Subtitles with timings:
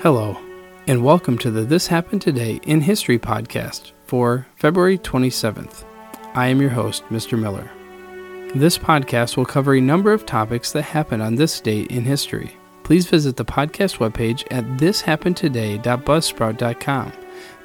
[0.00, 0.38] Hello,
[0.86, 5.82] and welcome to the This Happened Today in History podcast for February 27th.
[6.36, 7.36] I am your host, Mr.
[7.36, 7.68] Miller.
[8.54, 12.56] This podcast will cover a number of topics that happened on this date in history.
[12.84, 17.12] Please visit the podcast webpage at thishappenedtoday.buzzsprout.com.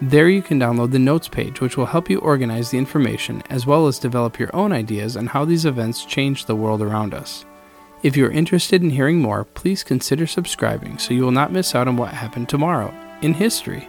[0.00, 3.66] There you can download the notes page, which will help you organize the information as
[3.66, 7.44] well as develop your own ideas on how these events change the world around us.
[8.02, 11.74] If you are interested in hearing more, please consider subscribing so you will not miss
[11.74, 13.88] out on what happened tomorrow in history.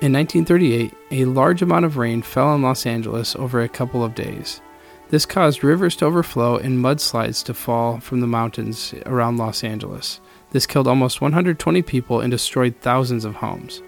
[0.00, 4.14] In 1938, a large amount of rain fell in Los Angeles over a couple of
[4.14, 4.60] days.
[5.08, 10.20] This caused rivers to overflow and mudslides to fall from the mountains around Los Angeles.
[10.50, 13.82] This killed almost 120 people and destroyed thousands of homes.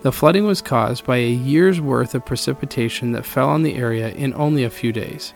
[0.00, 4.10] The flooding was caused by a year's worth of precipitation that fell on the area
[4.10, 5.34] in only a few days.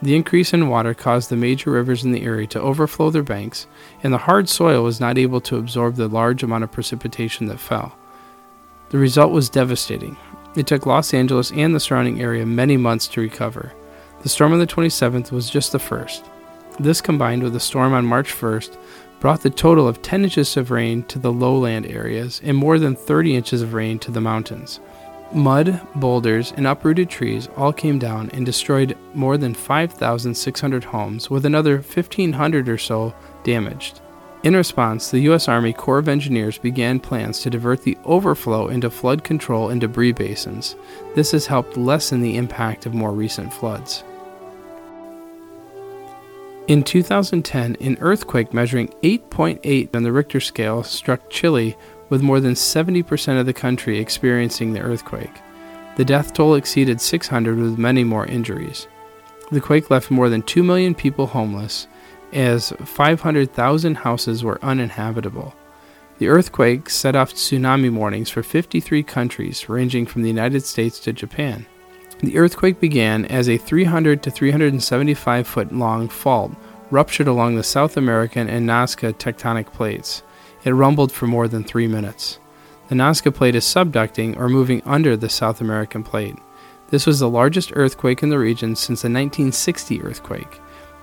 [0.00, 3.66] The increase in water caused the major rivers in the area to overflow their banks,
[4.02, 7.58] and the hard soil was not able to absorb the large amount of precipitation that
[7.58, 7.96] fell.
[8.90, 10.16] The result was devastating.
[10.54, 13.72] It took Los Angeles and the surrounding area many months to recover.
[14.22, 16.24] The storm on the 27th was just the first.
[16.78, 18.76] This combined with the storm on March 1st
[19.18, 22.94] brought the total of 10 inches of rain to the lowland areas and more than
[22.94, 24.78] 30 inches of rain to the mountains.
[25.32, 31.44] Mud, boulders, and uprooted trees all came down and destroyed more than 5,600 homes, with
[31.44, 34.00] another 1,500 or so damaged.
[34.42, 35.48] In response, the U.S.
[35.48, 40.12] Army Corps of Engineers began plans to divert the overflow into flood control and debris
[40.12, 40.76] basins.
[41.14, 44.04] This has helped lessen the impact of more recent floods.
[46.68, 51.76] In 2010, an earthquake measuring 8.8 on the Richter scale struck Chile
[52.08, 55.40] with more than 70% of the country experiencing the earthquake.
[55.96, 58.86] The death toll exceeded 600 with many more injuries.
[59.50, 61.86] The quake left more than 2 million people homeless,
[62.32, 65.54] as 500,000 houses were uninhabitable.
[66.18, 71.12] The earthquake set off tsunami warnings for 53 countries, ranging from the United States to
[71.12, 71.66] Japan.
[72.20, 76.52] The earthquake began as a 300 to 375 foot long fault
[76.90, 80.22] ruptured along the South American and Nazca tectonic plates.
[80.68, 82.38] It rumbled for more than three minutes.
[82.88, 86.36] The Nazca plate is subducting or moving under the South American plate.
[86.90, 90.50] This was the largest earthquake in the region since the 1960 earthquake.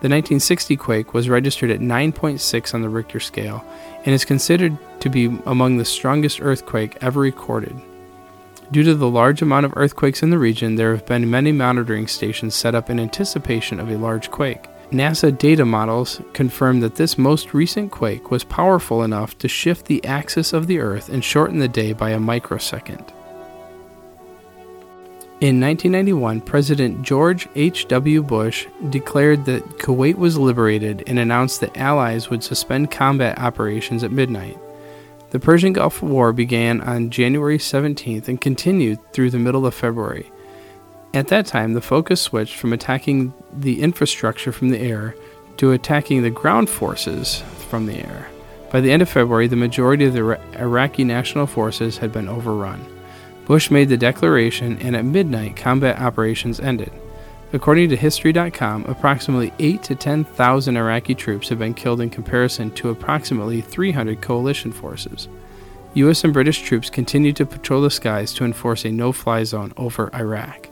[0.01, 3.65] The 1960 quake was registered at 9.6 on the Richter scale
[4.05, 7.75] and is considered to be among the strongest earthquake ever recorded.
[8.69, 12.05] Due to the large amount of earthquakes in the region, there have been many monitoring
[12.05, 14.67] stations set up in anticipation of a large quake.
[14.91, 20.03] NASA data models confirm that this most recent quake was powerful enough to shift the
[20.05, 23.11] axis of the Earth and shorten the day by a microsecond.
[25.41, 28.23] In 1991, President George H.W.
[28.23, 34.13] Bush declared that Kuwait was liberated and announced that Allies would suspend combat operations at
[34.13, 34.57] midnight.
[35.31, 40.31] The Persian Gulf War began on January 17th and continued through the middle of February.
[41.15, 45.15] At that time, the focus switched from attacking the infrastructure from the air
[45.55, 48.27] to attacking the ground forces from the air.
[48.69, 52.85] By the end of February, the majority of the Iraqi national forces had been overrun.
[53.45, 56.91] Bush made the declaration, and at midnight, combat operations ended.
[57.53, 62.89] According to History.com, approximately 8 to 10,000 Iraqi troops have been killed in comparison to
[62.89, 65.29] approximately 300 coalition forces.
[65.93, 66.25] U.S.
[66.25, 70.13] and British troops continue to patrol the skies to enforce a no fly zone over
[70.13, 70.64] Iraq.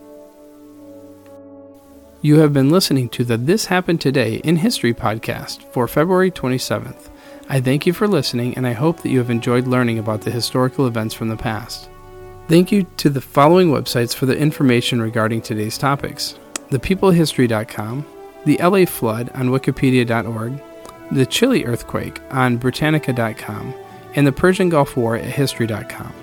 [2.26, 7.10] You have been listening to the This Happened Today in History podcast for February 27th.
[7.50, 10.32] I thank you for listening and I hope that you have enjoyed learning about the
[10.32, 11.90] historical events from the past.
[12.48, 16.40] Thank you to the following websites for the information regarding today's topics
[16.70, 18.06] thepeoplehistory.com,
[18.46, 20.64] the LA flood on wikipedia.org,
[21.12, 23.74] the Chile earthquake on britannica.com,
[24.16, 26.23] and the Persian Gulf War at history.com.